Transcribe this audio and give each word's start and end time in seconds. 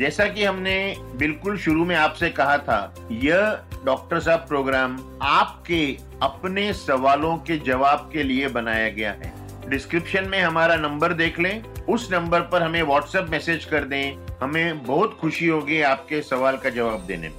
जैसा 0.00 0.28
कि 0.28 0.44
हमने 0.44 0.96
बिल्कुल 0.98 1.58
शुरू 1.58 1.84
में 1.84 1.96
आपसे 1.96 2.30
कहा 2.30 2.58
था, 2.58 3.08
यह 3.12 3.64
डॉक्टर 3.84 4.20
साहब 4.20 4.48
प्रोग्राम 4.48 5.18
आपके 5.22 5.98
अपने 6.22 6.72
सवालों 6.72 7.36
के 7.36 7.58
जवाब 7.58 8.10
के 8.12 8.22
लिए 8.22 8.48
बनाया 8.48 8.88
गया 8.88 9.12
है। 9.12 9.32
डिस्क्रिप्शन 9.70 10.28
में 10.28 10.40
हमारा 10.40 10.76
नंबर 10.76 11.12
देख 11.12 11.40
लें। 11.40 11.62
उस 11.64 12.12
नंबर 12.12 12.40
पर 12.40 12.62
हमें 12.62 12.82
व्हाट्सएप 12.82 13.24
मैसेज 13.24 13.64
कर 13.64 13.84
दें। 13.84 14.26
हमें 14.42 14.82
बहुत 14.82 15.18
खुशी 15.20 15.46
होगी 15.46 15.80
आपके 15.80 16.22
सवाल 16.22 16.56
का 16.56 16.70
जवाब 16.70 17.06
देने 17.06 17.28
में। 17.28 17.38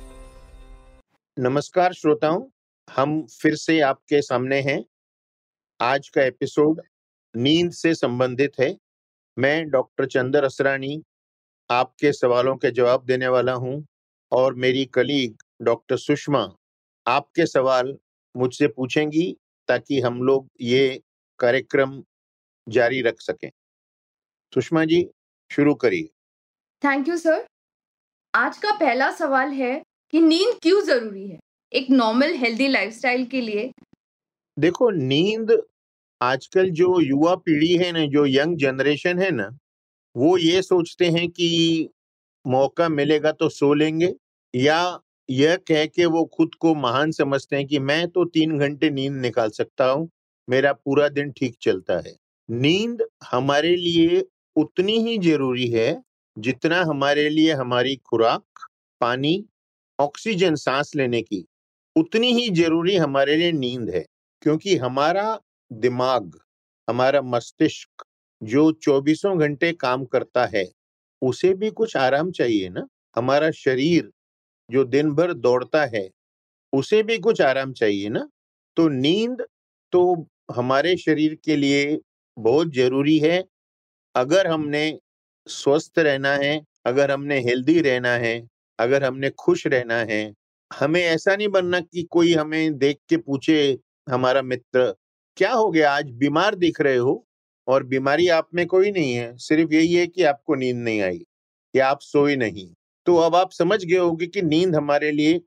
नमस्कार 1.39 1.93
श्रोताओं, 1.93 2.43
हम 2.95 3.25
फिर 3.25 3.55
से 3.55 3.79
आपके 3.79 4.21
सामने 4.21 4.61
हैं। 4.61 4.85
आज 5.81 6.09
का 6.09 6.21
एपिसोड 6.21 6.81
नींद 7.35 7.71
से 7.71 7.95
संबंधित 7.95 8.51
है। 8.59 8.77
मैं 9.39 9.69
डॉक्टर 9.69 10.05
चंदर 10.05 10.43
असरानी 10.43 11.03
आपके 11.71 12.11
सवालों 12.13 12.55
के 12.55 12.71
जवाब 12.71 13.05
देने 13.05 13.27
वाला 13.27 13.53
हूँ 13.53 13.85
और 14.31 14.55
मेरी 14.55 14.85
कलीग 14.85 15.35
डॉक्टर 15.61 15.97
सुषमा 15.97 16.47
आपके 17.07 17.45
सवाल 17.45 17.97
मुझसे 18.35 18.67
पूछेंगी 18.67 19.37
ताकि 19.67 19.99
हम 20.01 20.21
लोग 20.23 20.47
ये 20.61 21.01
कार्यक्रम 21.39 22.03
जारी 22.67 23.01
रख 23.01 23.21
सकें। 23.21 23.49
सुषमा 24.53 24.85
जी 24.85 25.05
शुरू 25.51 25.73
करिए। 25.75 26.09
थैंक 26.81 27.07
यू 27.09 27.17
सर 27.17 27.45
आज 28.35 28.57
का 28.57 28.71
पहला 28.71 29.11
सवाल 29.11 29.51
है 29.51 29.73
कि 30.11 30.21
नींद 30.21 30.59
क्यों 30.61 30.81
ज़रूरी 30.81 31.27
है? 31.27 31.39
एक 31.73 31.89
नॉर्मल 31.89 32.33
हेल्दी 32.33 32.67
लाइफस्टाइल 32.67 33.25
के 33.25 33.41
लिए। 33.41 33.71
देखो 34.59 34.89
नींद 34.89 35.61
आजकल 36.21 36.69
जो 36.69 36.99
युवा 37.01 37.35
पीढ़ी 37.35 37.73
है 37.77 37.91
ना 37.91 38.05
जो 38.05 38.25
यंग 38.25 38.57
जनरेशन 38.57 39.19
है 39.19 39.31
ना 39.31 39.49
वो 40.15 40.37
ये 40.39 40.61
सोचते 40.61 41.09
हैं 41.09 41.27
कि 41.29 41.89
मौका 42.45 42.87
मिलेगा 42.89 43.31
तो 43.33 43.49
सो 43.49 43.73
लेंगे, 43.73 44.13
या 44.53 44.99
यह 45.29 45.55
कह 45.67 45.85
के 45.87 46.05
वो 46.07 46.23
खुद 46.33 46.55
को 46.61 46.73
महान 46.75 47.11
समझते 47.13 47.55
हैं 47.55 47.65
कि 47.67 47.79
मैं 47.81 48.07
तो 48.09 48.25
तीन 48.27 48.57
घंटे 48.59 48.89
नींद 48.89 49.13
निकाल 49.15 49.49
सकता 49.51 49.85
हूँ, 49.85 50.09
मेरा 50.47 50.73
पूरा 50.75 51.07
दिन 51.09 51.31
ठीक 51.31 51.55
चलता 51.61 51.97
है। 51.99 52.15
नींद 52.49 53.03
हमारे 53.25 53.75
लिए 53.77 54.23
उतनी 54.55 54.97
ही 55.01 55.17
ज़रूरी 55.19 55.67
है, 55.69 56.01
जितना 56.37 56.81
हमारे 56.83 57.29
लिए 57.29 57.53
हमारी 57.53 57.95
खुराक, 58.05 58.43
पानी, 59.01 59.43
ऑक्सीजन 59.99 60.55
सांस 60.57 60.91
लेने 60.95 61.21
की। 61.21 61.45
उतनी 61.95 62.31
ही 62.33 62.49
ज़रूरी 62.55 62.95
हमारे 62.97 63.35
लिए 63.37 63.51
नींद 63.53 63.89
है, 63.89 64.05
क्योंकि 64.41 64.75
हमारा 64.77 65.39
दिमाग, 65.71 66.39
हमारा 66.87 67.21
मस्तिष्क 67.23 68.03
जो 68.41 68.71
चौबीसों 68.73 69.39
घंटे 69.39 69.71
काम 69.73 70.05
करता 70.05 70.45
है, 70.55 70.65
उसे 71.21 71.53
भी 71.53 71.69
कुछ 71.71 71.95
आराम 71.97 72.31
चाहिए 72.31 72.69
ना? 72.69 72.87
हमारा 73.15 73.51
शरीर 73.51 74.09
जो 74.69 74.83
दिन 74.85 75.11
भर 75.15 75.33
दौड़ता 75.35 75.85
है, 75.85 76.09
उसे 76.73 77.03
भी 77.03 77.17
कुछ 77.19 77.41
आराम 77.41 77.73
चाहिए 77.73 78.09
ना? 78.09 78.27
तो 78.77 78.87
नींद 78.89 79.45
तो 79.93 80.27
हमारे 80.55 80.95
शरीर 80.97 81.35
के 81.45 81.55
लिए 81.55 81.99
बहुत 82.37 82.73
ज़रूरी 82.75 83.17
है। 83.19 83.43
अगर 84.15 84.47
हमने 84.47 84.99
स्वस्थ 85.47 85.99
रहना 85.99 86.33
है, 86.35 86.61
अगर 86.85 87.11
हमने 87.11 87.39
हेल्दी 87.39 87.79
रहना 87.81 88.13
है, 88.17 88.41
अगर 88.79 89.03
हमने 89.03 89.29
खुश 89.29 89.67
रहना 89.67 89.97
है, 90.05 90.33
हमें 90.71 91.01
ऐसा 91.03 91.35
नहीं 91.35 91.47
बनना 91.49 91.79
कि 91.81 92.03
कोई 92.11 92.33
हमें 92.33 92.77
देख 92.77 92.97
के 93.09 93.17
पूछे, 93.17 93.77
हमारा 94.09 94.41
मित्र, 94.41 94.93
क्या 95.37 95.53
हो 95.53 95.69
गया? 95.71 95.91
आज 95.93 96.11
बीमार 96.13 96.55
दिख 96.55 96.81
रहे 96.81 96.97
हो? 96.97 97.25
और 97.71 97.83
बीमारी 97.85 98.27
आप 98.29 98.49
में 98.55 98.65
कोई 98.67 98.91
नहीं 98.91 99.13
है, 99.13 99.35
सिर्फ़ 99.37 99.73
यही 99.73 99.93
है 99.93 100.07
कि 100.07 100.23
आपको 100.23 100.55
नींद 100.55 100.77
नहीं 100.77 101.01
आई 101.01 101.21
या 101.73 101.87
आप 101.87 101.99
सोए 102.01 102.35
नहीं। 102.35 102.67
तो 103.07 103.15
अब 103.17 103.35
आप 103.35 103.51
समझ 103.51 103.83
गए 103.85 103.97
होंगे 103.97 104.27
कि 104.27 104.41
नींद 104.41 104.75
हमारे 104.75 105.11
लिए 105.11 105.39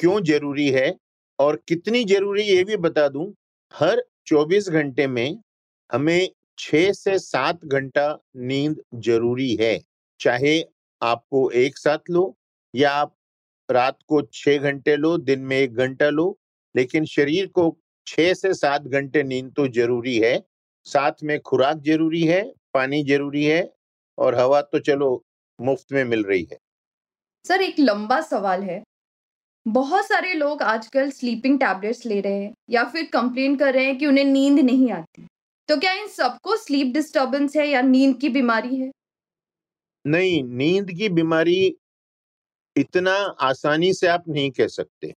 क्यों 0.00 0.20
ज़रूरी 0.22 0.68
है 0.70 0.94
और 1.38 1.62
कितनी 1.68 2.04
ज़रूरी 2.04 2.42
ये 2.42 2.64
भी 2.64 2.76
बता 2.78 3.08
दूँ, 3.08 3.32
हर 3.74 4.02
24 4.26 4.68
घंटे 4.70 5.06
में 5.06 5.38
हमें 5.90 6.28
छह 6.58 6.92
से 6.92 7.18
सात 7.18 7.64
घंटा 7.66 8.08
नींद 8.38 8.82
ज़रूरी 8.96 9.54
है। 9.56 9.78
चाहे 10.20 10.60
आपको 11.02 11.50
एक 11.52 11.78
साथ 11.78 12.10
लो 12.10 12.34
या 12.74 12.90
आप 12.92 13.14
रात 13.68 13.98
को 14.08 14.20
छह 14.32 14.58
घंटे 14.60 14.96
लो, 14.96 15.16
दिन 15.18 15.40
में 15.40 15.56
एक 15.58 15.74
घंटा 15.76 16.08
लो, 16.10 16.38
लेकिन 16.74 17.04
शरीर 17.06 17.46
को 17.48 17.76
छह 18.06 18.32
से 18.34 18.54
सात 18.54 18.82
घंटे 18.82 19.22
नींद 19.22 19.52
तो 19.56 19.66
ज़रूरी 19.70 20.18
है। 20.18 20.36
साथ 20.86 21.12
में 21.22 21.40
खुराक 21.40 21.76
ज़रूरी 21.76 22.22
है 22.22 22.42
पानी 22.74 23.02
ज़रूरी 23.04 23.44
है 23.44 23.72
और 24.18 24.34
हवा 24.34 24.60
तो 24.60 24.78
चलो 24.78 25.24
मुफ़्त 25.60 25.92
में 25.92 26.04
मिल 26.04 26.24
रही 26.24 26.48
है। 26.52 26.58
सर 27.44 27.62
एक 27.62 27.74
लंबा 27.78 28.20
सवाल 28.20 28.62
है। 28.62 28.82
बहुत 29.68 30.04
सारे 30.04 30.34
लोग 30.34 30.62
आजकल 30.62 31.10
स्लीपिंग 31.10 31.58
टैबलेट्स 31.58 32.06
ले 32.06 32.20
रहे 32.20 32.42
हैं 32.44 32.52
या 32.70 32.84
फिर 32.84 33.08
कंप्लेन 33.12 33.56
कर 33.56 33.74
रहे 33.74 33.84
हैं 33.84 33.98
कि 33.98 34.06
उन्हें 34.06 34.24
नींद 34.24 34.58
नहीं 34.58 34.90
आती। 34.92 35.26
तो 35.68 35.76
क्या 35.76 35.92
इन 35.92 36.06
सबको 36.08 36.56
स्लीप 36.56 36.86
डिस्टरबेंस 36.86 37.56
है 37.56 37.68
या 37.68 37.82
नींद 37.82 38.20
की 38.20 38.28
बीमारी 38.28 38.76
है? 38.76 38.90
नहीं 40.06 40.42
नींद 40.44 40.90
की 40.90 41.08
बीमारी 41.08 41.76
इतना 42.76 43.14
आसानी 43.40 43.92
से 43.94 44.06
आप 44.06 44.24
नहीं 44.28 44.50
कह 44.50 44.66
सकते। 44.66 45.12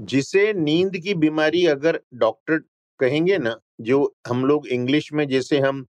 जिसे 0.00 0.52
नींद 0.52 0.96
की 0.96 1.14
बीमारी 1.14 1.66
अगर 1.66 2.00
डॉक्टर 2.14 2.58
कहेंगे 3.00 3.38
ना 3.38 3.60
जो 3.78 4.14
हम 4.28 4.44
लोग 4.44 4.66
इंग्लिश 4.68 5.12
में 5.12 5.26
जैसे 5.28 5.58
हम 5.60 5.84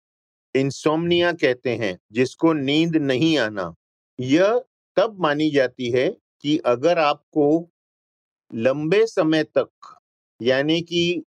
इंसोमनिया 0.56 1.32
कहते 1.34 1.76
हैं, 1.76 1.98
जिसको 2.12 2.54
नींद 2.54 2.96
नहीं 2.98 3.38
आना, 3.40 3.74
यह 4.20 4.60
तब 4.98 5.18
मानी 5.22 5.50
जाती 5.52 5.92
है 5.92 6.10
कि 6.42 6.58
अगर 6.68 7.00
आपको 7.00 7.48
लंबे 8.52 9.06
समय 9.08 9.44
तक, 9.58 9.70
यानी 10.42 10.82
कि 10.82 11.24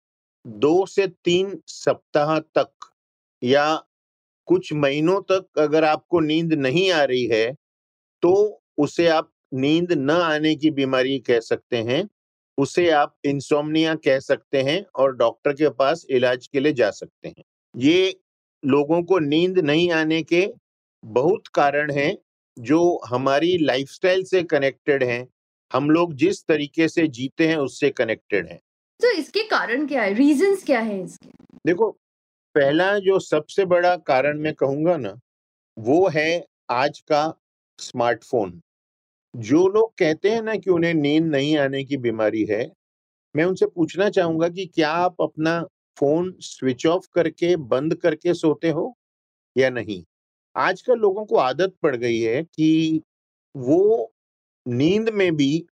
दो 0.45 0.85
से 0.87 1.07
तीन 1.25 1.59
सप्ताह 1.67 2.39
तक 2.57 2.71
या 3.41 3.65
कुछ 4.47 4.73
महीनों 4.73 5.21
तक 5.31 5.59
अगर 5.59 5.83
आपको 5.83 6.19
नींद 6.21 6.53
नहीं 6.55 6.91
आ 6.91 7.03
रही 7.03 7.25
है 7.27 7.53
तो 8.23 8.33
उसे 8.77 9.07
आप 9.09 9.31
नींद 9.55 9.93
न 9.93 10.11
आने 10.11 10.55
की 10.55 10.71
बीमारी 10.71 11.19
कह 11.21 11.39
सकते 11.41 11.77
हैं। 11.79 12.03
उसे 12.57 12.89
आप 12.89 13.15
इंसोमनिया 13.25 13.95
कह 13.95 14.19
सकते 14.19 14.61
हैं 14.61 14.85
और 14.95 15.15
डॉक्टर 15.15 15.53
के 15.53 15.69
पास 15.69 16.05
इलाज 16.09 16.47
के 16.47 16.59
लिए 16.59 16.73
जा 16.73 16.89
सकते 16.91 17.27
हैं। 17.27 17.43
ये 17.75 18.19
लोगों 18.63 19.01
को 19.03 19.19
नींद 19.19 19.59
नहीं 19.59 19.91
आने 19.91 20.21
के 20.23 20.47
बहुत 21.03 21.47
कारण 21.47 21.91
हैं 21.91 22.17
जो 22.57 22.79
हमारी 23.07 23.57
लाइफस्टाइल 23.57 24.23
से 24.23 24.43
कनेक्टेड 24.43 25.03
हैं। 25.03 25.27
हम 25.71 25.89
लोग 25.89 26.13
जिस 26.13 26.45
तरीके 26.47 26.87
से 26.87 27.07
जीते 27.07 27.47
हैं 27.47 27.57
उससे 27.57 27.89
कनेक्टेड 27.89 28.47
हैं। 28.47 28.59
तो 28.99 29.11
इसके 29.11 29.43
कारण 29.43 29.87
क्या 29.87 30.01
है? 30.01 30.13
रीजंस 30.13 30.63
क्या 30.63 30.79
है 30.79 31.03
इसके? 31.03 31.29
देखो 31.65 31.91
पहला 32.55 32.97
जो 32.99 33.19
सबसे 33.19 33.65
बड़ा 33.65 33.95
कारण 33.95 34.39
मैं 34.39 34.53
कहूँगा 34.53 34.97
ना 34.97 35.19
वो 35.77 36.07
है 36.07 36.45
आज 36.69 36.99
का 36.99 37.33
स्मार्टफ़ोन 37.79 38.61
जो 39.33 39.67
लोग 39.67 39.93
कहते 39.97 40.29
हैं 40.29 40.41
ना 40.41 40.55
कि 40.55 40.69
उन्हें 40.69 40.93
नींद 40.93 41.25
नहीं 41.25 41.55
आने 41.57 41.83
की 41.85 41.97
बीमारी 41.97 42.43
है, 42.45 42.65
मैं 43.35 43.45
उनसे 43.45 43.65
पूछना 43.67 44.09
चाहूँगा 44.11 44.49
कि 44.49 44.65
क्या 44.67 44.91
आप 44.91 45.21
अपना 45.21 45.61
फ़ोन 45.97 46.33
स्विच 46.41 46.85
ऑफ़ 46.87 47.07
करके, 47.13 47.55
बंद 47.57 47.95
करके 47.97 48.35
सोते 48.35 48.69
हो 48.71 48.93
या 49.55 49.69
नहीं? 49.71 50.03
आजकल 50.55 50.99
लोगों 50.99 51.25
को 51.25 51.37
आदत 51.39 51.75
पड़ 51.83 51.95
गई 51.95 52.19
है 52.21 52.43
कि 52.45 53.01
वो 53.55 54.11
नींद 54.65 55.09
में 55.11 55.35
भी 55.35 55.65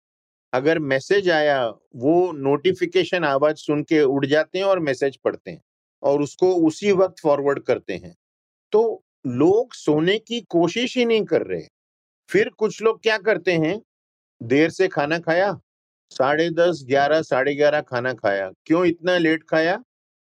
अगर 0.52 0.78
मैसेज 0.80 1.30
आया, 1.30 1.66
वो 1.96 2.32
नोटिफिकेशन 2.34 3.24
आवाज़ 3.24 3.56
सुन 3.58 3.82
के 3.84 4.02
उड़ 4.04 4.26
जाते 4.26 4.58
हैं 4.58 4.64
और 4.66 4.80
मैसेज 4.80 5.18
पढ़ते 5.24 5.50
हैं 5.50 5.60
और 6.02 6.22
उसको 6.22 6.54
उसी 6.68 6.92
वक्त 6.94 7.20
फॉरवर्ड 7.22 7.60
करते 7.64 7.94
हैं। 7.96 8.14
तो 8.72 9.02
लोग 9.26 9.74
सोने 9.74 10.18
की 10.20 10.40
कोशिश 10.50 10.96
ही 10.98 11.04
नहीं 11.04 11.24
कर 11.26 11.42
रहे। 11.44 11.66
फिर 12.34 12.48
कुछ 12.48 12.82
लोग 12.82 13.02
क्या 13.02 13.18
करते 13.18 13.52
हैं? 13.52 13.82
देर 14.42 14.70
से 14.70 14.88
खाना 14.88 15.18
खाया? 15.18 15.60
साढ़े 16.10 16.50
दस, 16.50 16.84
ग्यारह, 16.84 17.22
साढ़े 17.22 17.54
ग्यारह 17.54 17.80
खाना 17.80 18.12
खाया। 18.12 18.52
क्यों 18.66 18.84
इतना 18.84 19.18
लेट 19.18 19.42
खाया? 19.42 19.84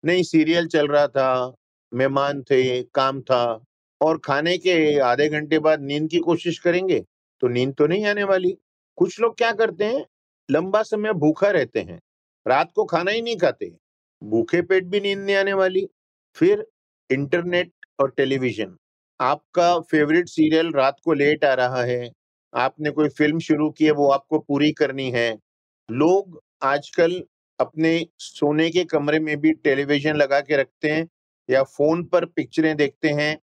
नहीं, 0.05 0.23
सीरियल 0.23 0.67
चल 0.67 0.87
रहा 0.87 1.07
था, 1.07 1.55
मेहमान 1.93 2.43
थे, 2.43 2.83
काम 2.83 3.21
था। 3.21 3.65
और 4.01 4.17
खाने 4.17 4.57
के 4.57 4.99
आधे 4.99 5.29
घंटे 5.29 5.59
बाद 5.59 5.81
नींद 5.81 6.09
की 6.09 6.19
कोशिश 6.19 6.59
करेंगे? 6.59 7.05
तो 7.39 7.47
नींद 7.47 7.75
तो 7.75 7.87
नहीं 7.87 8.05
आने 8.05 8.23
वाली। 8.23 8.57
कुछ 8.95 9.19
लोग 9.19 9.37
क्या 9.37 9.51
करते 9.51 9.85
हैं? 9.85 10.05
लंबा 10.51 10.83
समय 10.83 11.13
भूखा 11.13 11.51
रहते 11.51 11.79
हैं। 11.79 12.01
रात 12.47 12.71
को 12.75 12.85
खाना 12.85 13.11
ही 13.11 13.21
नहीं 13.21 13.37
खाते। 13.37 13.77
भूखे 14.23 14.61
पेट 14.61 14.83
भी 14.83 14.99
नींद 14.99 15.19
नहीं 15.19 15.35
आने 15.35 15.53
वाली। 15.53 15.89
फिर 16.35 16.67
इंटरनेट 17.11 17.71
और 17.99 18.11
टेलीविज़न। 18.11 18.77
आपका 19.21 19.79
फेवरेट 19.83 20.27
सीरियल 20.29 20.71
रात 20.73 20.97
को 21.05 21.13
लेट 21.13 21.43
आ 21.45 21.53
रहा 21.55 21.83
है, 21.83 22.09
आपने 22.53 22.89
कोई 22.91 23.09
फ़िल्म 23.11 23.39
शुरू 23.41 23.69
की 23.71 23.85
है, 23.85 23.91
वो 23.91 24.09
आपको 24.11 24.39
पूरी 24.39 24.71
करनी 24.73 25.09
है। 25.11 25.29
लोग 25.89 26.39
आजकल 26.63 27.21
अपने 27.59 27.91
सोने 28.19 28.69
के 28.71 28.83
कमरे 28.85 29.19
में 29.19 29.35
भी 29.41 29.51
टेलीविज़न 29.55 30.15
लगा 30.17 30.39
के 30.41 30.57
रखते 30.57 30.89
हैं 30.89 31.07
या 31.49 31.63
फ़ोन 31.65 32.03
पर 32.05 32.25
पिक्चरें 32.27 32.75
देखते 32.77 33.09
हैं 33.11 33.37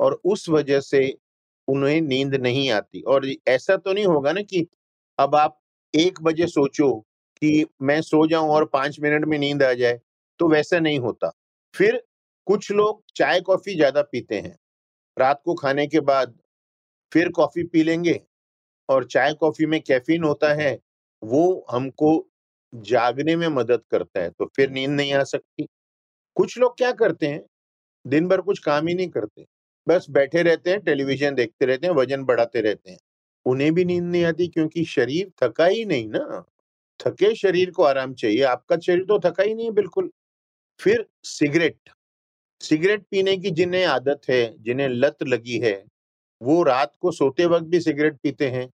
और 0.00 0.20
उस 0.26 0.48
वजह 0.50 0.80
से 0.82 1.02
उन्हें 1.68 2.00
नींद 2.02 2.34
नहीं 2.36 2.70
आती। 2.72 3.00
और 3.02 3.26
ऐसा 3.48 3.76
तो 3.78 3.92
नहीं 3.92 4.06
होगा 4.06 4.32
ना 4.32 4.42
कि 4.42 4.66
अब 5.18 5.34
आप 5.36 5.58
एक 5.94 6.20
बजे 6.22 6.46
सोचो 6.48 6.92
कि 7.42 7.64
मैं 7.82 8.00
सो 8.02 8.26
जाऊँ 8.28 8.50
और 8.50 8.64
पाँच 8.72 9.00
मिनट 9.00 9.24
में 9.26 9.38
नींद 9.38 9.62
आ 9.62 9.72
जाए 9.74 9.98
तो 10.40 10.48
वैसा 10.48 10.78
नहीं 10.80 10.98
होता। 11.00 11.32
फिर 11.74 12.02
कुछ 12.46 12.70
लोग 12.72 13.02
चाय 13.16 13.40
कॉफ़ी 13.42 13.74
ज़्यादा 13.76 14.02
पीते 14.04 14.40
हैं। 14.40 14.56
रात 15.16 15.40
को 15.44 15.54
खाने 15.56 15.86
के 15.88 16.00
बाद 16.02 16.34
फिर 17.12 17.28
कॉफ़ी 17.32 17.64
पी 17.64 17.82
लेंगे 17.84 18.20
और 18.88 19.04
चाय 19.06 19.34
कॉफ़ी 19.36 19.66
में 19.66 19.80
कैफीन 19.82 20.24
होता 20.24 20.52
है, 20.54 20.78
वो 21.22 21.66
हमको 21.70 22.10
जागने 22.72 23.36
में 23.36 23.48
मदद 23.50 23.82
करता 23.90 24.20
है 24.20 24.30
तो 24.30 24.46
फिर 24.56 24.70
नींद 24.70 24.90
नहीं 24.92 25.12
आ 25.14 25.22
सकती। 25.24 25.66
कुछ 26.36 26.58
लोग 26.58 26.76
क्या 26.78 26.92
करते 26.94 27.28
हैं, 27.28 27.42
दिन 28.04 28.28
भर 28.28 28.40
कुछ 28.42 28.58
काम 28.60 28.88
ही 28.88 28.94
नहीं 28.94 29.08
करते, 29.10 29.44
बस 29.86 30.06
बैठे 30.10 30.42
रहते 30.42 30.70
हैं, 30.70 30.80
टेलीविज़न 30.82 31.34
देखते 31.36 31.66
रहते 31.66 31.86
हैं, 31.86 31.94
वज़न 31.94 32.24
बढ़ाते 32.26 32.60
रहते 32.62 32.90
हैं। 32.90 32.98
उन्हें 33.46 33.72
भी 33.74 33.84
नींद 33.86 34.04
नहीं 34.04 34.24
आती 34.24 34.48
क्योंकि 34.48 34.84
शरीर 34.86 35.32
थका 35.42 35.66
ही 35.66 35.84
नहीं 35.86 36.08
ना। 36.10 36.44
थके 37.00 37.34
शरीर 37.36 37.70
को 37.72 37.82
आराम 37.84 38.14
चाहिए, 38.14 38.42
आपका 38.44 38.78
शरीर 38.78 39.04
तो 39.06 39.18
थका 39.20 39.42
ही 39.42 39.54
नहीं 39.54 39.66
है, 39.66 39.72
बिल्कुल। 39.74 40.10
फिर 40.80 41.06
सिगरेट। 41.26 41.93
सिगरेट 42.68 43.02
पीने 43.10 43.36
की 43.36 43.50
जिन्हें 43.50 43.84
आदत 43.84 44.20
है, 44.30 44.62
जिन्हें 44.62 44.88
लत 44.88 45.16
लगी 45.22 45.58
है, 45.58 45.84
वो 46.42 46.62
रात 46.62 46.92
को 47.00 47.12
सोते 47.12 47.46
वक्त 47.46 47.64
भी 47.64 47.80
सिगरेट 47.80 48.16
पीते 48.16 48.50
हैं। 48.50 48.70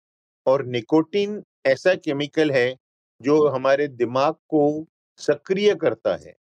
और 0.46 0.64
निकोटीन 0.66 1.44
ऐसा 1.66 1.94
केमिकल 1.94 2.50
है, 2.50 2.76
जो 3.22 3.48
हमारे 3.48 3.88
दिमाग 3.88 4.34
को 4.34 4.86
सक्रिय 5.16 5.74
करता 5.74 6.16
है। 6.16 6.36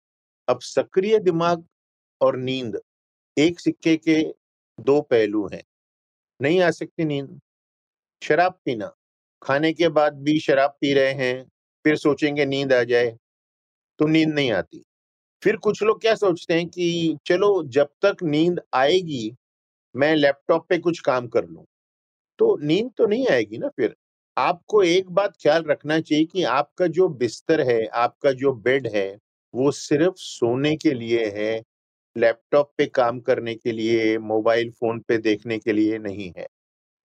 अब 0.49 0.61
सक्रिय 0.61 1.19
दिमाग 1.19 1.64
और 2.20 2.37
नींद 2.37 2.81
एक 3.38 3.61
सिक्के 3.61 3.96
के 3.96 4.35
दो 4.81 5.00
पहलू 5.00 5.49
हैं। 5.49 5.64
नहीं 6.43 6.61
आ 6.61 6.70
सकती 6.70 7.05
नींद। 7.05 7.41
शराब 8.23 8.61
पीना। 8.64 8.96
खाने 9.43 9.73
के 9.73 9.88
बाद 9.88 10.14
भी 10.14 10.41
शराब 10.41 10.70
पी 10.81 10.94
रहे 10.94 11.12
हैं, 11.12 11.44
फिर 11.85 11.96
सोचेंगे 11.96 12.46
नींद 12.46 12.73
आ 12.73 12.82
जाए 12.82 13.19
तो 13.99 14.06
नींद 14.06 14.29
नहीं 14.29 14.52
आती। 14.52 14.85
फिर 15.44 15.56
कुछ 15.56 15.82
लोग 15.82 16.00
क्या 16.00 16.14
सोचते 16.14 16.55
हैं 16.55 16.67
कि 16.69 17.17
चलो 17.26 17.62
जब 17.69 17.88
तक 18.02 18.23
नींद 18.25 18.61
आएगी, 18.75 19.35
मैं 19.94 20.14
लैपटॉप 20.17 20.67
पे 20.69 20.79
कुछ 20.79 21.00
काम 21.00 21.29
कर 21.29 21.46
लूँ। 21.46 21.64
तो 22.38 22.56
नींद 22.62 22.91
तो 22.99 23.06
नहीं 23.06 23.26
आएगी 23.29 23.58
ना 23.58 23.69
फिर। 23.69 23.94
आपको 24.37 24.82
एक 24.85 25.11
बात 25.11 25.35
ख्याल 25.43 25.64
रखना 25.64 26.00
चाहिए 26.00 26.25
कि 26.25 26.43
आपका 26.44 26.87
जो 26.88 27.08
बिस्तर 27.11 27.61
है, 27.62 27.85
आपका 27.87 28.32
जो 28.35 28.52
बेड 28.55 28.87
है, 28.88 29.08
वो 29.55 29.70
सिर्फ़ 29.73 30.14
सोने 30.19 30.76
के 30.76 30.94
लिए 30.94 31.26
है, 31.37 31.62
लैपटॉप 32.17 32.73
पे 32.79 32.87
काम 32.87 33.20
करने 33.20 33.55
के 33.55 33.73
लिए, 33.73 34.19
मोबाइल 34.20 34.70
फ़ोन 34.73 35.00
पे 35.00 35.19
देखने 35.20 35.58
के 35.58 35.73
लिए 35.73 35.99
नहीं 36.00 36.32
है। 36.38 36.46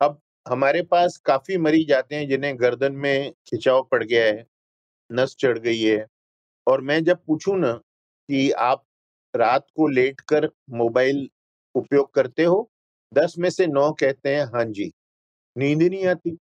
अब 0.02 0.20
हमारे 0.46 0.82
पास 0.84 1.18
काफ़ी 1.26 1.58
मरीज़ 1.60 1.94
आते 1.94 2.16
हैं 2.16 2.28
जिन्हें 2.30 2.56
गर्दन 2.62 2.94
में 2.98 3.32
खिंचाव 3.48 3.84
पड़ 3.92 4.04
गया 4.04 4.26
है, 4.26 4.46
नस 5.10 5.36
चढ़ 5.40 5.58
गई 5.60 5.82
है 5.82 6.06
और 6.68 6.82
मैं 6.84 7.04
जब 7.04 7.20
पूछूँ 7.28 7.58
ना 7.60 7.80
कि 8.30 8.50
आप 8.54 8.84
रात 9.34 9.66
को 9.76 9.88
लेट 9.90 10.22
कर 10.30 10.50
मोबाइल 10.74 11.28
उपयोग 11.76 12.14
करते 12.14 12.44
हो। 12.46 12.70
दस 13.12 13.36
में 13.40 13.50
से 13.52 13.68
नौ 13.68 13.92
कहते 14.02 14.36
हैं 14.36 14.46
हाँ 14.48 14.66
जी, 14.68 14.92
नींद 15.56 15.84
नहीं 15.84 16.06
आती। 16.08 16.38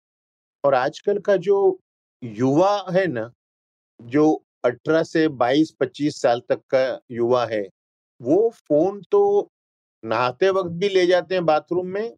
और 0.63 0.75
आजकल 0.75 1.19
का 1.21 1.35
जो 1.39 1.57
युवा 2.23 2.75
है 2.91 3.05
ना, 3.07 3.31
जो 3.99 4.33
अठारह 4.65 5.03
से 5.05 5.27
बाईस, 5.29 5.71
पच्चीस 5.79 6.21
साल 6.21 6.41
तक 6.49 6.61
का 6.71 6.99
युवा 7.11 7.45
है, 7.47 7.63
वो 8.21 8.49
फ़ोन 8.59 9.01
तो 9.11 9.49
नहाते 10.03 10.49
वक्त 10.51 10.71
भी 10.75 10.89
ले 10.89 11.05
जाते 11.07 11.35
हैं 11.35 11.45
बाथरूम 11.45 11.87
में, 11.89 12.13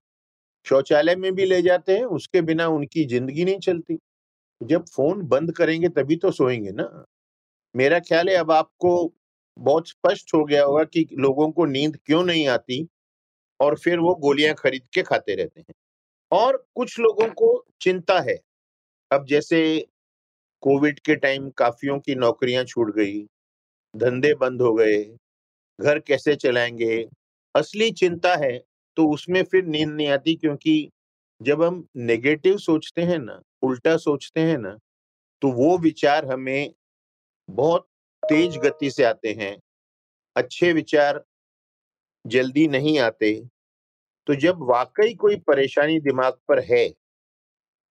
शौचालय 0.65 1.15
में 1.17 1.33
भी 1.35 1.45
ले 1.45 1.61
जाते 1.63 1.97
हैं, 1.97 2.05
उसके 2.05 2.41
बिना 2.43 2.67
उनकी 2.69 3.05
ज़िंदगी 3.07 3.45
नहीं 3.45 3.59
चलती। 3.61 3.97
जब 4.61 4.85
फ़ोन 4.87 5.21
बंद 5.29 5.53
करेंगे 5.53 5.89
तभी 5.91 6.15
तो 6.17 6.31
सोएँगे 6.33 6.71
ना। 6.73 7.05
मेरा 7.75 7.99
ख्याल 8.01 8.29
है, 8.29 8.35
अब 8.35 8.51
आपको 8.53 9.13
बहुत 9.57 9.89
स्पष्ट 9.89 10.33
हो 10.33 10.43
गया 10.45 10.63
होगा 10.63 10.83
कि 10.85 11.05
लोगों 11.15 11.51
को 11.51 11.65
नींद 11.67 11.97
क्यों 12.05 12.23
नहीं 12.25 12.47
आती 12.49 12.87
और 13.59 13.77
फिर 13.79 13.99
वो 13.99 14.15
गोलियाँ 14.17 14.55
खरीद 14.55 14.83
के 14.93 15.03
खाते 15.03 15.35
रहते 15.35 15.59
हैं। 15.61 15.73
और 16.31 16.57
कुछ 16.75 16.99
लोगों 16.99 17.27
को 17.33 17.65
चिंता 17.81 18.19
है। 18.21 18.37
अब 19.11 19.25
जैसे 19.27 19.61
कोविड 20.63 20.99
के 21.01 21.15
टाइम 21.17 21.49
काफियों 21.57 21.99
की 22.01 22.15
नौकरियाँ 22.15 22.63
छूट 22.65 22.95
गई, 22.95 23.21
धंधे 23.93 24.33
बंद 24.35 24.61
हो 24.61 24.73
गए, 24.75 25.03
घर 25.79 25.99
कैसे 26.01 26.35
चलाएँगे? 26.37 27.05
असली 27.55 27.91
चिंता 27.93 28.35
है 28.37 28.57
तो 28.97 29.07
उसमें 29.09 29.43
फिर 29.45 29.65
नींद 29.65 29.89
नहीं 29.89 30.07
आती 30.09 30.35
क्योंकि 30.35 30.89
जब 31.41 31.63
हम 31.63 31.85
नेगेटिव 31.97 32.57
सोचते 32.59 33.01
हैं 33.03 33.19
ना, 33.19 33.41
उल्टा 33.63 33.97
सोचते 33.97 34.41
हैं 34.41 34.57
ना 34.59 34.77
तो 35.41 35.51
वो 35.53 35.77
विचार 35.79 36.25
हमें 36.27 36.71
बहुत 37.49 37.87
तेज 38.29 38.57
गति 38.57 38.91
से 38.91 39.03
आते 39.03 39.33
हैं 39.33 39.55
अच्छे 40.35 40.71
विचार 40.73 41.23
जल्दी 42.25 42.67
नहीं 42.67 42.97
आते 42.99 43.33
तो 44.27 44.35
जब 44.35 44.61
वाकई 44.61 45.13
कोई 45.13 45.35
परेशानी 45.37 45.99
दिमाग 45.99 46.33
पर 46.47 46.59
है 46.63 46.87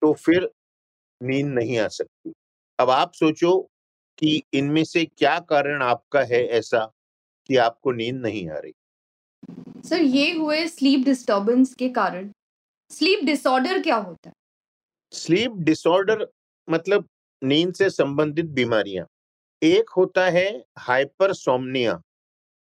तो 0.03 0.12
फिर 0.15 0.50
नींद 1.21 1.47
नहीं 1.47 1.79
आ 1.79 1.87
सकती। 1.88 2.33
अब 2.79 2.91
आप 2.91 3.12
सोचो 3.12 3.61
कि 4.19 4.43
इनमें 4.55 4.85
से 4.85 5.05
क्या 5.05 5.38
कारण 5.41 5.83
आपका 5.83 6.21
है 6.23 6.43
ऐसा 6.49 6.85
कि 7.49 7.56
आपको 7.56 7.93
नींद 7.93 8.17
नहीं 8.17 8.49
आ 8.50 8.59
रही। 8.59 8.73
सर 9.88 10.00
ये 10.00 10.31
हुए 10.33 10.67
स्लीप 10.67 11.05
डिस्टरबेंस 11.05 11.75
के 11.75 11.88
कारण। 11.88 12.31
स्लीप 12.91 13.25
डिसऑर्डर 13.25 13.83
क्या 13.83 13.97
होता 13.97 14.29
है? 14.29 14.35
स्लीप 15.12 15.52
डिसऑर्डर 15.59 16.26
मतलब 16.69 17.09
नींद 17.43 17.75
से 17.75 17.90
संबंधित 17.90 18.47
बीमारियाँ। 18.52 19.07
एक 19.68 19.90
होता 19.90 20.28
है 20.30 20.46
हाइपरसोमनिया, 20.78 22.00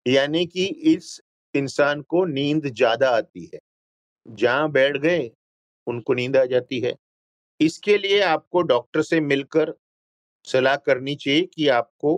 यानी 0.05 0.45
कि 0.47 0.65
इस 0.65 1.19
इंसान 1.55 2.01
को 2.03 2.23
नींद 2.27 2.67
ज़्यादा 2.67 3.09
आती 3.11 3.49
है। 3.53 3.59
जहाँ 4.25 4.71
बैठ 4.71 4.97
गए, 4.97 5.31
उनको 5.87 6.13
नींद 6.13 6.37
आ 6.37 6.45
जाती 6.47 6.79
है। 6.81 6.95
इसके 7.59 7.97
लिए 7.97 8.21
आपको 8.23 8.61
डॉक्टर 8.63 9.01
से 9.03 9.19
मिलकर 9.21 9.73
सलाह 10.47 10.75
करनी 10.77 11.15
चाहिए 11.17 11.43
कि 11.45 11.67
आपको 11.69 12.15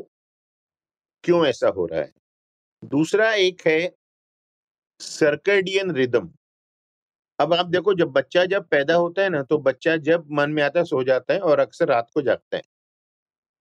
क्यों 1.24 1.45
ऐसा 1.48 1.67
हो 1.69 1.86
रहा 1.86 2.00
है। 2.00 2.12
दूसरा 2.83 3.31
एक 3.36 3.62
है 3.67 3.79
सर्कडियन 5.00 5.91
रिदम। 5.91 6.29
अब 7.39 7.53
आप 7.53 7.65
देखो, 7.65 7.93
जब 7.93 8.12
बच्चा 8.12 8.45
जब 8.45 8.67
पैदा 8.67 8.95
होता 8.95 9.21
है 9.21 9.29
ना 9.29 9.41
तो 9.43 9.57
बच्चा 9.59 9.95
जब 10.00 10.25
मन 10.31 10.51
में 10.51 10.62
आता 10.63 10.79
है 10.79 10.86
सो 10.86 11.03
जाता 11.03 11.33
है 11.33 11.39
और 11.41 11.59
अक्सर 11.59 11.88
रात 11.88 12.09
को 12.13 12.21
जागता 12.21 12.57
है। 12.57 12.63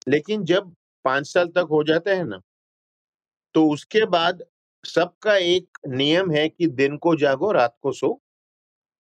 लेकिन 0.06 0.44
जब 0.44 0.74
पाँच 1.04 1.26
साल 1.26 1.48
तक 1.48 1.68
हो 1.70 1.82
जाता 1.84 2.10
है 2.10 2.24
ना। 2.24 2.40
तो 3.54 3.68
उसके 3.70 4.04
बाद 4.06 4.42
सबका 4.84 5.36
एक 5.36 5.78
नियम 5.88 6.30
है 6.30 6.48
कि 6.48 6.66
दिन 6.68 6.96
को 6.96 7.14
जागो, 7.16 7.50
रात 7.52 7.76
को 7.82 7.92
सो। 7.92 8.20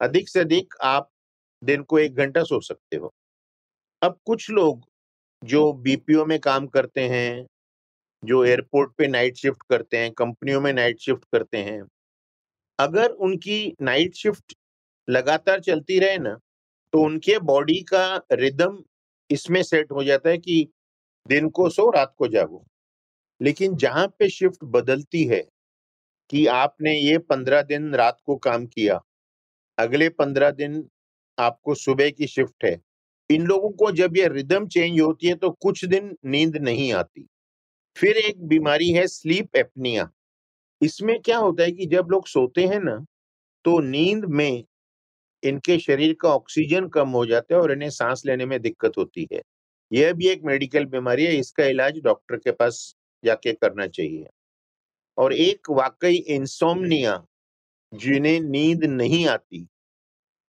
अधिक 0.00 0.28
से 0.28 0.40
अधिक 0.40 0.74
आप 0.82 1.10
दिन 1.62 1.82
को 1.82 1.98
एक 1.98 2.16
घंटा 2.16 2.42
सो 2.44 2.60
सकते 2.60 2.96
हो। 2.96 3.12
अब 4.02 4.18
कुछ 4.26 4.50
लोग 4.50 4.82
जो 5.42 5.72
बीपीओ 5.74 6.24
में 6.26 6.38
काम 6.40 6.66
करते 6.66 7.02
हैं, 7.08 7.46
जो 8.22 8.44
एयरपोर्ट 8.44 8.92
पे 8.98 9.08
नाइट 9.08 9.36
शिफ्ट 9.36 9.62
करते 9.70 9.98
हैं, 9.98 10.12
कंपनियों 10.12 10.60
में 10.60 10.72
नाइट 10.72 11.00
शिफ्ट 11.00 11.24
करते 11.32 11.58
हैं, 11.58 11.82
अगर 12.78 13.10
उनकी 13.10 13.76
नाइट 13.82 14.14
शिफ्ट 14.14 14.54
लगातार 15.08 15.60
चलती 15.60 15.98
रहे 15.98 16.18
ना 16.18 16.38
तो 16.92 17.02
उनके 17.02 17.38
बॉडी 17.40 17.80
का 17.84 18.06
रिदम 18.32 18.78
इसमें 19.30 19.62
सेट 19.62 19.92
हो 19.92 20.04
जाता 20.04 20.30
है 20.30 20.38
कि 20.38 20.68
दिन 21.28 21.48
को 21.50 21.68
सो, 21.70 21.90
रात 21.90 22.14
को 22.18 22.28
जागो। 22.28 22.64
लेकिन 23.40 23.76
जहाँ 23.78 24.06
पे 24.18 24.28
शिफ्ट 24.30 24.64
बदलती 24.66 25.24
है 25.26 25.42
कि 26.30 26.46
आपने 26.48 26.94
ये 26.94 27.18
पंद्रह 27.20 27.62
दिन 27.64 27.94
रात 27.96 28.18
को 28.26 28.36
काम 28.38 28.66
किया, 28.68 29.00
अगले 29.78 30.08
पंद्रह 30.10 30.50
दिन 30.52 30.84
आपको 31.38 31.74
सुबह 31.76 32.10
की 32.10 32.26
शिफ्ट 32.28 32.64
है, 32.64 32.76
इन 33.30 33.46
लोगों 33.46 33.70
को 33.74 33.90
जब 33.94 34.16
ये 34.16 34.28
रिदम 34.30 34.66
चेंज 34.68 35.00
होती 35.00 35.28
है 35.28 35.34
तो 35.36 35.50
कुछ 35.62 35.84
दिन 35.86 36.16
नींद 36.26 36.56
नहीं 36.58 36.92
आती। 36.94 37.26
फिर 37.96 38.16
एक 38.18 38.46
बीमारी 38.48 38.90
है 38.92 39.06
स्लीप 39.08 39.56
एपनिया। 39.56 40.08
इसमें 40.80 41.18
क्या 41.20 41.38
होता 41.38 41.62
है 41.64 41.72
कि 41.72 41.86
जब 41.88 42.08
लोग 42.10 42.26
सोते 42.28 42.66
हैं 42.66 42.80
ना 42.82 42.96
तो 43.64 43.78
नींद 43.82 44.24
में 44.30 44.64
इनके 45.42 45.78
शरीर 45.80 46.16
का 46.20 46.28
ऑक्सीजन 46.30 46.88
कम 46.90 47.10
हो 47.10 47.26
जाता 47.26 47.54
है 47.54 47.60
और 47.62 47.72
इन्हें 47.72 47.90
सांस 47.92 48.22
लेने 48.26 48.46
में 48.46 48.60
दिक्कत 48.62 48.92
होती 48.98 49.26
है। 49.32 49.42
यह 49.90 50.12
भी 50.12 50.28
एक 50.28 50.42
मेडिकल 50.44 50.84
बीमारी 50.86 51.24
है, 51.24 51.36
इसका 51.36 51.64
इलाज 51.66 51.98
डॉक्टर 52.04 52.36
के 52.36 52.50
पास 52.52 52.94
जाके 53.24 53.52
करना 53.54 53.86
चाहिए। 53.88 54.26
और 55.18 55.32
एक 55.34 55.70
वाकई 55.70 56.14
इंसोमनिया 56.28 57.22
जिन्हें 57.92 58.40
नींद 58.42 58.84
नहीं 58.86 59.26
आती, 59.28 59.66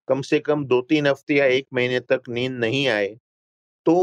कम 0.07 0.21
से 0.23 0.39
कम 0.41 0.65
दो 0.65 0.81
तीन 0.83 1.07
हफ़्ते 1.07 1.35
या 1.35 1.45
एक 1.47 1.67
महीने 1.73 1.99
तक 2.01 2.23
नींद 2.29 2.51
नहीं 2.55 2.87
आए 2.89 3.07
तो 3.85 3.95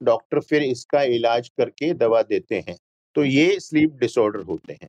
डॉक्टर 0.00 0.40
फिर 0.42 0.62
इसका 0.64 1.02
इलाज 1.04 1.48
करके 1.50 1.92
दवा 1.96 2.22
देते 2.24 2.56
हैं। 2.60 2.76
तो 3.16 3.24
ये 3.24 3.58
स्लीप 3.60 3.94
डिसऑर्डर 3.96 4.42
होते 4.42 4.72
हैं। 4.74 4.88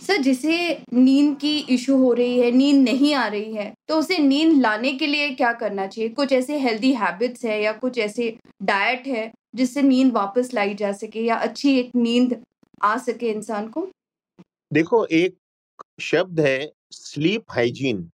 सर, 0.00 0.16
जिसे 0.16 0.82
नींद 0.92 1.36
की 1.38 1.58
इशू 1.70 1.96
हो 1.96 2.12
रही 2.12 2.38
है, 2.40 2.50
नींद 2.50 2.82
नहीं 2.84 3.14
आ 3.14 3.26
रही 3.26 3.54
है 3.54 3.72
तो 3.88 3.98
उसे 3.98 4.18
नींद 4.18 4.60
लाने 4.62 4.92
के 4.92 5.06
लिए 5.06 5.28
क्या 5.30 5.52
करना 5.52 5.86
चाहिए? 5.86 6.10
कुछ 6.10 6.32
ऐसे 6.32 6.58
हेल्दी 6.58 6.92
हैबिट्स 6.94 7.44
है 7.44 7.60
या 7.62 7.72
कुछ 7.74 7.98
ऐसे 7.98 8.36
डाइट 8.62 9.06
है, 9.06 9.30
जिससे 9.54 9.82
नींद 9.82 10.12
वापस 10.12 10.50
लाई 10.54 10.74
जा 10.74 10.92
सके 10.92 11.24
या 11.24 11.36
अच्छी 11.38 11.78
एक 11.78 11.90
नींद 11.96 12.36
आ 12.82 12.96
सके 12.98 13.30
इंसान 13.30 13.68
को? 13.68 13.88
देखो, 14.72 15.04
एक 15.06 15.36
शब्द 16.00 16.40
है 16.40 16.70
स्लीप 16.92 17.44
हाइजीन 17.50 18.08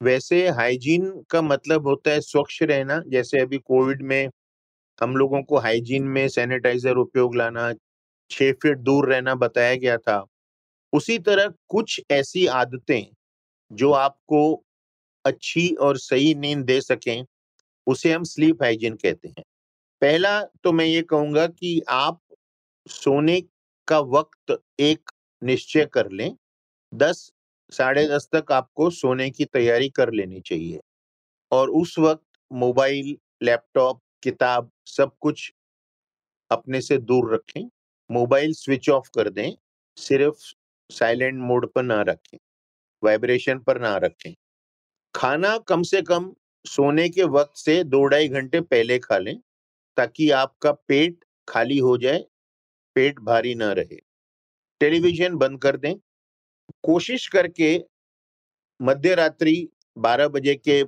वैसे 0.00 0.48
हाइजीन 0.48 1.10
का 1.30 1.42
मतलब 1.42 1.86
होता 1.86 2.10
है 2.10 2.20
स्वच्छ 2.20 2.62
रहना, 2.62 3.02
जैसे 3.08 3.40
अभी 3.40 3.58
कोविड 3.58 4.02
में 4.02 4.28
हम 4.98 5.16
लोगों 5.16 5.42
को 5.42 5.58
हाइजीन 5.58 6.04
में 6.04 6.26
सैनिटाइजर 6.28 6.96
उपयोग 6.96 7.36
लाना, 7.36 7.72
छह 8.30 8.52
फीट 8.52 8.78
दूर 8.78 9.08
रहना 9.08 9.34
बताया 9.34 9.74
गया 9.74 9.96
था। 9.98 10.24
उसी 10.92 11.18
तरह 11.18 11.52
कुछ 11.68 12.00
ऐसी 12.10 12.46
आदतें 12.46 13.02
जो 13.72 13.92
आपको 13.92 14.64
अच्छी 15.24 15.68
और 15.74 15.98
सही 15.98 16.34
नींद 16.34 16.64
दे 16.64 16.80
सकें, 16.80 17.24
उसे 17.86 18.12
हम 18.12 18.24
स्लीप 18.24 18.62
हाइजीन 18.62 18.94
कहते 18.94 19.28
हैं। 19.28 19.42
पहला 20.02 20.42
तो 20.64 20.72
मैं 20.72 20.84
ये 20.84 21.02
कहूँगा 21.02 21.46
कि 21.46 21.80
आप 21.88 22.20
सोने 22.86 23.40
का 23.88 23.98
वक्त 23.98 24.62
एक 24.80 25.10
निश्चय 25.42 25.86
कर 25.86 26.10
लें। 26.10 26.36
दस, 26.94 27.30
साढ़े 27.72 28.06
दस 28.08 28.28
तक 28.34 28.52
आपको 28.52 28.90
सोने 28.90 29.30
की 29.30 29.44
तैयारी 29.44 29.88
कर 29.88 30.12
लेनी 30.12 30.40
चाहिए 30.40 30.80
और 31.52 31.70
उस 31.70 31.98
वक्त 31.98 32.24
मोबाइल, 32.50 33.16
लैपटॉप, 33.42 34.00
किताब 34.22 34.70
सब 34.86 35.10
कुछ 35.20 35.52
अपने 36.50 36.80
से 36.80 36.98
दूर 36.98 37.34
रखें। 37.34 37.68
मोबाइल 38.10 38.52
स्विच 38.52 38.88
ऑफ़ 38.90 39.10
कर 39.14 39.30
दें, 39.30 39.52
सिर्फ़ 39.96 40.54
साइलेंट 40.90 41.38
मोड 41.40 41.66
पर 41.72 41.82
ना 41.82 42.00
रखें, 42.02 42.38
वाइब्रेशन 43.02 43.58
पर 43.58 43.80
ना 43.80 43.96
रखें। 43.96 44.34
खाना 45.14 45.56
कम 45.58 45.82
से 45.82 46.02
कम 46.02 46.32
सोने 46.64 47.08
के 47.08 47.24
वक्त 47.30 47.56
से 47.56 47.82
दो 47.84 48.04
ढाई 48.06 48.28
घंटे 48.28 48.60
पहले 48.62 48.98
खा 48.98 49.18
लें, 49.18 49.36
ताकि 49.96 50.30
आपका 50.32 50.72
पेट 50.72 51.24
खाली 51.48 51.78
हो 51.78 51.96
जाए, 51.98 52.24
पेट 52.96 53.20
भारी 53.20 53.54
ना 53.54 53.72
रहे। 53.72 53.96
टेलीविज़न 54.80 55.36
बंद 55.36 55.60
कर 55.62 55.76
दें। 55.76 55.94
कोशिश 56.84 57.26
करके 57.28 57.78
मध्य 58.80 59.14
रात्रि 59.14 59.68
12 59.98 60.28
बजे 60.28 60.54
के 60.54 60.82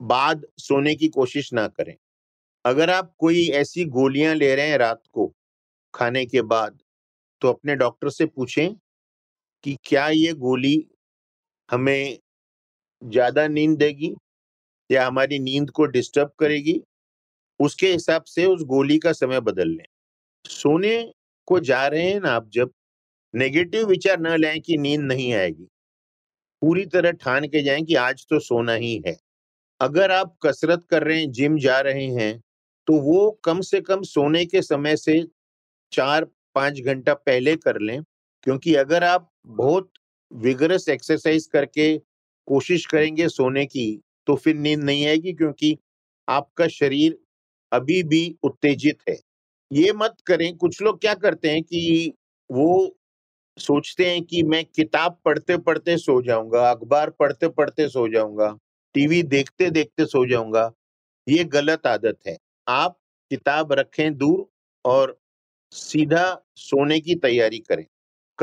बाद 0.00 0.46
सोने 0.58 0.94
की 0.94 1.08
कोशिश 1.08 1.52
ना 1.52 1.66
करें। 1.68 1.94
अगर 2.64 2.90
आप 2.90 3.14
कोई 3.18 3.46
ऐसी 3.54 3.84
गोलियाँ 3.90 4.34
ले 4.34 4.54
रहे 4.56 4.68
हैं 4.68 4.78
रात 4.78 5.02
को 5.12 5.32
खाने 5.94 6.24
के 6.26 6.42
बाद 6.44 6.78
तो 7.42 7.48
अपने 7.48 7.76
डॉक्टर 7.76 8.10
से 8.10 8.26
पूछें 8.26 8.68
कि 9.64 9.76
क्या 9.84 10.08
ये 10.10 10.32
गोली 10.36 10.76
हमें 11.68 12.18
ज़्यादा 13.02 13.46
नींद 13.48 13.78
देगी 13.78 14.14
या 14.90 15.06
हमारी 15.06 15.38
नींद 15.40 15.70
को 15.72 15.86
डिस्टर्ब 15.88 16.30
करेगी? 16.40 16.80
उसके 17.60 17.88
हिसाब 17.88 18.24
से 18.26 18.46
उस 18.46 18.62
गोली 18.66 18.98
का 18.98 19.12
समय 19.14 19.40
बदल 19.42 19.68
लें। 19.68 19.84
सोने 20.44 20.96
को 21.48 21.60
जा 21.62 21.86
रहे 21.88 22.02
हैं 22.04 22.20
ना 22.20 22.30
आप 22.32 22.48
जब, 22.52 22.70
नेगेटिव 23.34 23.86
विचार 23.88 24.20
न 24.20 24.36
लें 24.36 24.60
कि 24.62 24.78
नींद 24.78 25.00
नहीं 25.02 25.32
आएगी। 25.34 25.68
पूरी 26.62 26.86
तरह 26.88 27.12
ठान 27.14 27.46
के 27.48 27.62
जाएँ 27.64 27.82
कि 27.84 27.94
आज 27.96 28.26
तो 28.30 28.38
सोना 28.40 28.74
ही 28.76 29.02
है। 29.06 29.16
अगर 29.80 30.12
आप 30.12 30.36
कसरत 30.44 30.84
कर 30.90 31.04
रहे 31.04 31.20
हैं, 31.20 31.30
जिम 31.32 31.58
जा 31.60 31.80
रहे 31.82 32.06
हैं 32.14 32.38
तो 32.88 33.00
वो 33.02 33.30
कम 33.44 33.60
से 33.62 33.80
कम 33.82 34.02
सोने 34.04 34.44
के 34.46 34.62
समय 34.62 34.96
से 34.98 35.22
चार 35.92 36.26
पाँच 36.56 36.80
घंटा 36.82 37.14
पहले 37.16 37.56
कर 37.58 37.80
लें। 37.80 38.00
क्योंकि 38.46 38.74
अगर 38.74 39.04
आप 39.04 39.30
बहुत 39.48 39.90
विगरस 40.30 40.88
एक्सरसाइज 40.88 41.46
करके 41.46 41.96
कोशिश 42.48 42.86
करेंगे 42.86 43.28
सोने 43.28 43.64
की 43.66 43.86
तो 44.26 44.36
फिर 44.36 44.56
नींद 44.56 44.82
नहीं 44.84 45.06
आएगी 45.06 45.32
क्योंकि 45.32 45.76
आपका 46.28 46.66
शरीर 46.68 47.18
अभी 47.72 48.02
भी 48.02 48.24
उत्तेजित 48.44 48.98
है। 49.08 49.16
ये 49.70 49.92
मत 49.92 50.16
करें, 50.26 50.56
कुछ 50.56 50.82
लोग 50.82 51.00
क्या 51.00 51.14
करते 51.14 51.50
हैं 51.50 51.62
कि 51.62 52.12
वो 52.50 52.96
सोचते 53.56 54.06
हैं 54.10 54.22
कि 54.24 54.42
मैं 54.44 54.64
किताब 54.66 55.18
पढ़ते 55.24 55.56
पढ़ते 55.58 55.96
सो 55.98 56.20
जाऊँगा, 56.22 56.70
अखबार 56.70 57.10
पढ़ते 57.10 57.48
पढ़ते 57.50 57.88
सो 57.88 58.08
जाऊँगा, 58.08 58.56
टीवी 58.94 59.22
देखते 59.24 59.70
देखते 59.70 60.06
सो 60.06 60.26
जाऊँगा। 60.26 60.70
ये 61.26 61.44
गलत 61.46 61.86
आदत 61.86 62.18
है। 62.28 62.36
आप 62.66 62.98
किताब 63.30 63.72
रखें 63.72 64.14
दूर 64.18 64.46
और 64.84 65.18
सीधा 65.72 66.24
सोने 66.58 67.00
की 67.00 67.14
तैयारी 67.16 67.58
करें। 67.60 67.86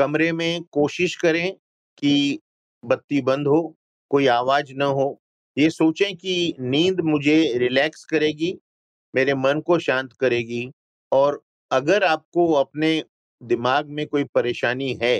कमरे 0.00 0.30
में 0.32 0.62
कोशिश 0.72 1.16
करें 1.16 1.52
कि 1.98 2.38
बत्ती 2.82 3.20
बंद 3.22 3.46
हो, 3.46 3.76
कोई 4.10 4.26
आवाज़ 4.28 4.72
न 4.74 4.82
हो। 4.82 5.20
ये 5.56 5.70
सोचें 5.70 6.16
कि 6.16 6.54
नींद 6.60 7.00
मुझे 7.02 7.42
रिलैक्स 7.58 8.04
करेगी, 8.04 8.56
मेरे 9.14 9.34
मन 9.36 9.60
को 9.60 9.78
शांत 9.80 10.12
करेगी 10.12 10.70
और 11.12 11.42
अगर 11.70 12.04
आपको 12.04 12.52
अपने 12.54 13.02
दिमाग 13.40 13.88
में 13.88 14.06
कोई 14.06 14.24
परेशानी 14.34 14.92
है 15.02 15.18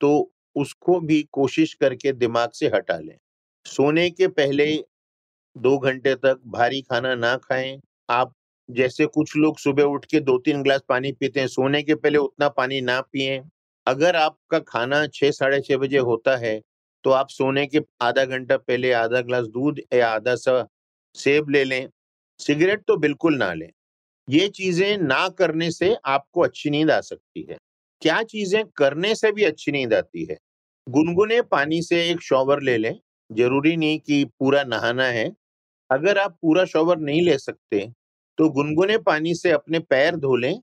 तो 0.00 0.10
उसको 0.56 0.98
भी 1.00 1.22
कोशिश 1.32 1.74
करके 1.74 2.12
दिमाग 2.14 2.50
से 2.52 2.66
हटा 2.68 2.98
लें। 2.98 3.16
सोने 3.66 4.08
के 4.10 4.28
पहले 4.30 4.66
दो 5.56 5.78
घंटे 5.78 6.14
तक 6.16 6.40
भारी 6.48 6.80
खाना 6.82 7.14
ना 7.16 7.36
खाएँ। 7.38 7.80
आप 8.08 8.32
जैसे 8.68 9.06
कुछ 9.08 9.36
लोग 9.36 9.58
सुबह 9.58 9.84
उठ 9.84 10.04
के 10.06 10.20
दो 10.20 10.38
तीन 10.38 10.62
ग्लास 10.62 10.82
पानी 10.88 11.12
पीते 11.12 11.40
हैं, 11.40 11.46
सोने 11.48 11.82
के 11.82 11.94
पहले 11.96 12.18
उतना 12.18 12.48
पानी 12.50 12.80
ना 12.82 13.00
पिए। 13.02 13.40
अगर 13.88 14.16
आपका 14.16 14.58
खाना 14.68 15.06
छः 15.08 15.30
साढ़े 15.32 15.60
छः 15.60 15.76
बजे 15.78 15.98
होता 16.00 16.36
है 16.38 16.60
तो 17.04 17.10
आप 17.12 17.28
सोने 17.30 17.66
के 17.66 17.80
आधा 18.02 18.24
घंटा 18.26 18.56
पहले 18.58 18.92
आधा 18.94 19.20
ग्लास 19.22 19.46
दूध 19.48 19.80
या 19.94 20.08
आधा 20.10 20.34
सा 20.36 20.66
सेब 21.14 21.48
ले 21.50 21.64
लें, 21.64 21.88
सिगरेट 22.40 22.82
तो 22.88 22.96
बिल्कुल 22.98 23.36
ना 23.36 23.52
लें। 23.54 23.70
ये 24.28 24.48
चीज़ें 24.50 24.96
ना 24.98 25.28
करने 25.38 25.70
से 25.72 25.94
आपको 26.06 26.42
अच्छी 26.42 26.70
नींद 26.70 26.90
आ 26.90 27.00
सकती 27.02 27.46
है। 27.50 27.58
क्या 28.02 28.22
चीज़ें 28.24 28.64
करने 28.76 29.14
से 29.16 29.32
भी 29.32 29.44
अच्छी 29.44 29.72
नींद 29.72 29.94
आती 29.94 30.24
है? 30.24 30.36
गुनगुने 30.86 31.40
पानी 31.44 31.80
से 31.82 32.02
एक 32.10 32.20
शॉवर 32.22 32.62
ले 32.62 32.76
लें, 32.78 32.94
ज़रूरी 33.30 33.76
नहीं 33.76 33.98
कि 34.00 34.24
पूरा 34.40 34.62
नहाना 34.64 35.06
है। 35.08 35.30
अगर 35.90 36.18
आप 36.18 36.36
पूरा 36.42 36.64
शॉवर 36.66 36.98
नहीं 37.00 37.22
ले 37.22 37.38
सकते 37.38 37.86
तो 38.38 38.48
गुनगुने 38.50 38.98
पानी 39.00 39.34
से 39.36 39.50
अपने 39.52 39.78
पैर 39.80 40.16
धो 40.18 40.36
लें, 40.36 40.60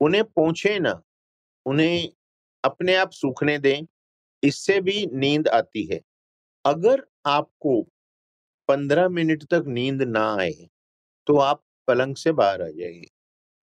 उन्हें 0.00 0.24
पहुँचे 0.26 0.78
ना, 0.80 1.00
उन्हें 1.66 2.08
अपने 2.64 2.94
आप 2.96 3.10
सूखने 3.12 3.58
दें, 3.58 3.86
इससे 4.42 4.80
भी 4.82 5.06
नींद 5.14 5.48
आती 5.50 5.84
है। 5.86 6.00
अगर 6.64 7.04
आपको 7.28 7.80
पंद्रह 8.68 9.08
मिनट 9.10 9.44
तक 9.50 9.64
नींद 9.68 10.02
ना 10.04 10.24
आए 10.36 10.52
तो 11.26 11.36
आप 11.38 11.62
पलंग 11.88 12.16
से 12.16 12.32
बाहर 12.32 12.62
आ 12.62 12.68
जाइए। 12.70 13.06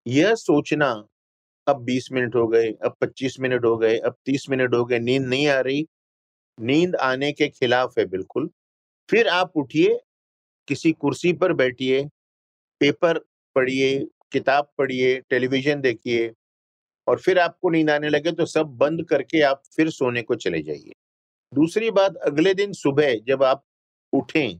यह 0.06 0.34
सोचना, 0.36 0.90
अब 1.66 1.82
20 1.84 2.08
मिनट 2.12 2.34
हो 2.36 2.46
गए, 2.48 2.70
अब 2.84 2.96
25 3.00 3.40
मिनट 3.40 3.64
हो 3.64 3.76
गए, 3.78 3.98
अब 3.98 4.16
30 4.26 4.46
मिनट 4.50 4.74
हो 4.74 4.84
गए, 4.84 4.98
नींद 5.00 5.22
नहीं 5.24 5.48
आ 5.48 5.60
रही। 5.60 5.86
नींद 6.58 6.96
आने 6.98 7.32
के 7.32 7.48
खिलाफ 7.50 7.98
है 7.98 8.06
बिल्कुल। 8.06 8.50
फिर 9.08 9.28
आप 9.30 9.52
उठिए, 9.56 9.98
किसी 10.68 10.92
कुर्सी 10.94 11.32
पर 11.34 11.52
बैठिए, 11.54 12.04
पेपर 12.80 13.18
पढ़िए, 13.56 13.98
किताब 14.32 14.70
पढ़िए, 14.78 15.20
टेलीविज़न 15.30 15.80
देखिए 15.82 16.32
और 17.06 17.20
फिर 17.20 17.38
आपको 17.38 17.70
नींद 17.70 17.90
आने 17.90 18.08
लगे 18.08 18.32
तो 18.32 18.46
सब 18.46 18.76
बंद 18.78 19.04
करके 19.06 19.40
आप 19.44 19.62
फिर 19.76 19.90
सोने 19.90 20.23
को 20.23 20.34
चले 20.37 20.62
जाइए। 20.62 20.92
दूसरी 21.52 21.90
बात, 21.92 22.16
अगले 22.18 22.54
दिन 22.54 22.73
सुबह 22.75 23.14
जब 23.28 23.42
आप 23.44 23.64
उठें 24.12 24.58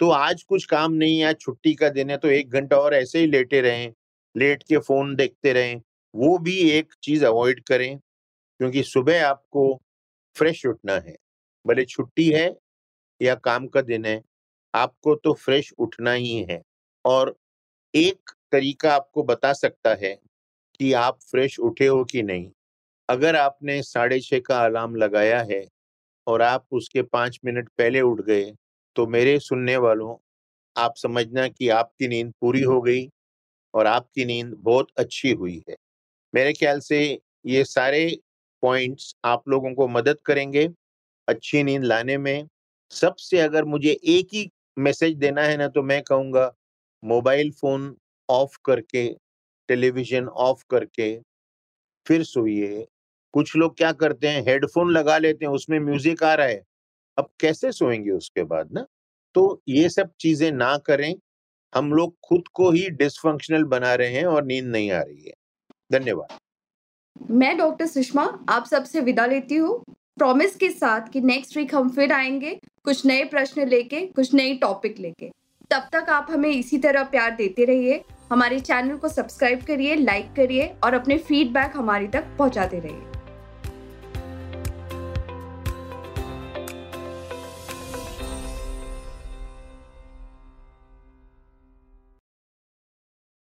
तो 0.00 0.10
आज 0.10 0.42
कुछ 0.44 0.64
काम 0.66 0.92
नहीं 0.94 1.18
है 1.20 1.32
छुट्टी 1.34 1.74
का 1.74 1.88
दिन 1.90 2.10
है 2.10 2.16
तो 2.18 2.28
एक 2.30 2.50
घंटा 2.50 2.76
और 2.78 2.94
ऐसे 2.94 3.18
ही 3.18 3.26
लेटे 3.26 3.60
रहें, 3.60 3.92
लेट 4.34 4.62
के 4.62 4.78
फ़ोन 4.78 5.14
देखते 5.16 5.52
रहें, 5.52 5.80
वो 6.14 6.38
भी 6.38 6.58
एक 6.70 6.94
चीज़ 7.02 7.24
अवॉइड 7.26 7.62
करें, 7.64 7.98
क्योंकि 8.60 8.82
सुबह 8.84 9.26
आपको 9.26 9.74
फ्रेश 10.36 10.64
उठना 10.66 10.94
है। 10.98 11.16
भले 11.64 11.84
छुट्टी 11.86 12.28
है 12.30 12.48
या 13.20 13.34
काम 13.36 13.66
का 13.68 13.82
दिन 13.82 14.04
है, 14.06 14.20
आपको 14.74 15.14
तो 15.16 15.32
फ्रेश 15.34 15.72
उठना 15.78 16.12
ही 16.12 16.36
है 16.50 16.60
और 17.04 17.34
एक 17.94 18.30
तरीका 18.52 18.94
आपको 18.94 19.22
बता 19.24 19.52
सकता 19.54 19.94
है 19.96 20.14
कि 20.82 20.92
आप 20.94 21.18
फ्रेश 21.30 21.58
उठे 21.60 21.86
हो 21.86 22.04
कि 22.04 22.22
नहीं? 22.22 22.50
अगर 23.08 23.36
आपने 23.36 23.82
साढ़े 23.82 24.20
छः 24.20 24.40
का 24.40 24.64
अलार्म 24.64 24.94
लगाया 24.96 25.40
है 25.42 25.64
और 26.26 26.42
आप 26.42 26.66
उसके 26.72 27.02
पाँच 27.04 27.38
मिनट 27.44 27.68
पहले 27.78 28.00
उठ 28.00 28.20
गए 28.20 28.52
तो 28.96 29.06
मेरे 29.06 29.38
सुनने 29.40 29.76
वालों, 29.76 30.16
आप 30.76 30.94
समझना 30.96 31.46
कि 31.48 31.68
आपकी 31.70 32.08
नींद 32.08 32.32
पूरी 32.40 32.62
हो 32.62 32.80
गई 32.82 33.08
और 33.74 33.86
आपकी 33.86 34.24
नींद 34.24 34.54
बहुत 34.58 34.88
अच्छी 34.98 35.32
हुई 35.32 35.62
है। 35.70 35.76
मेरे 36.34 36.52
ख्याल 36.52 36.80
से 36.80 37.00
ये 37.46 37.64
सारे 37.64 38.06
पॉइंट्स 38.62 39.14
आप 39.24 39.48
लोगों 39.48 39.74
को 39.74 39.88
मदद 39.88 40.18
करेंगे 40.26 40.68
अच्छी 41.28 41.62
नींद 41.62 41.84
लाने 41.84 42.18
में। 42.18 42.48
सबसे 42.92 43.40
अगर 43.40 43.64
मुझे 43.66 43.92
एक 43.92 44.28
ही 44.34 44.50
मैसेज 44.78 45.16
देना 45.16 45.42
है 45.42 45.56
ना 45.56 45.68
तो 45.68 45.82
मैं 45.82 46.02
कहूँगा, 46.02 46.52
मोबाइल 47.02 47.52
फ़ोन 47.52 47.96
ऑफ़ 48.28 48.58
करके 48.64 49.08
टेलीविज़न 49.72 50.28
ऑफ़ 50.28 50.64
करके 50.70 51.20
फिर 52.06 52.22
सोइए। 52.22 52.86
कुछ 53.32 53.56
लोग 53.56 53.76
क्या 53.76 53.92
करते 53.92 54.28
हैं 54.28 54.42
हेडफोन 54.42 54.90
लगा 54.90 55.18
लेते 55.18 55.44
हैं, 55.44 55.52
उसमें 55.52 55.80
म्यूज़िक 55.80 56.22
आ 56.22 56.34
रहा 56.34 56.46
है। 56.46 56.62
अब 57.18 57.28
कैसे 57.40 57.72
सोएँगे 57.72 58.10
उसके 58.10 58.42
बाद 58.42 58.72
ना? 58.72 58.86
तो 59.34 59.62
ये 59.68 59.88
सब 59.88 60.10
चीज़ें 60.20 60.52
ना 60.52 60.76
करें। 60.78 61.14
हम 61.74 61.92
लोग 61.92 62.16
खुद 62.24 62.48
को 62.48 62.70
ही 62.70 62.90
डिसफंक्शनल 62.90 63.64
बना 63.64 63.94
रहे 63.94 64.08
हैं 64.08 64.24
और 64.24 64.44
नींद 64.44 64.64
नहीं 64.64 64.90
आ 64.90 65.02
रही 65.02 65.24
है। 65.24 65.32
धन्यवाद। 65.92 66.38
मैं 67.30 67.58
डॉक्टर 67.58 67.86
सुषमा 67.86 68.44
आप 68.48 68.66
सबसे 68.66 69.00
विदा 69.00 69.26
लेती 69.26 69.54
हूँ। 69.54 69.84
प्रॉमिस 70.18 70.56
के 70.56 70.70
साथ 70.70 71.08
कि 71.08 71.20
नेक्स्ट 71.20 71.56
वीक 71.56 71.74
हम 71.74 71.90
फिर 71.90 72.12
आएँगे, 72.12 72.60
कुछ 72.84 73.06
नए 73.06 73.24
प्रश्न 73.24 73.68
लेके, 73.68 74.06
कुछ 74.06 74.34
नई 74.34 74.56
टॉपिक 74.56 74.98
लेके। 74.98 75.30
तब 75.70 75.88
तक 75.92 76.10
आप 76.10 76.26
हमें 76.30 76.50
इसी 76.50 76.78
तरह 76.78 77.04
प्यार 77.04 77.30
देते 77.30 77.64
रहिए। 77.64 78.04
हमारे 78.32 78.58
चैनल 78.60 78.96
को 78.96 79.08
सब्सक्राइब 79.08 79.62
करिए 79.62 79.94
लाइक 79.94 80.32
करिए 80.36 80.72
और 80.84 80.94
अपने 80.94 81.16
फीडबैक 81.18 81.72
हमारी 81.76 82.06
तक 82.08 82.24
पहुँचाते 82.38 82.78
रहिए। 82.78 83.11